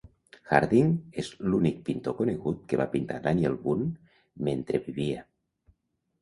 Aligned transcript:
Harding 0.59 0.87
és 1.23 1.27
l"únic 1.49 1.77
pintor 1.89 2.15
conegut 2.21 2.63
que 2.71 2.79
va 2.81 2.87
pintar 2.95 3.19
Daniel 3.29 3.59
Boone 3.67 4.43
mentre 4.49 4.83
vivia. 4.89 5.29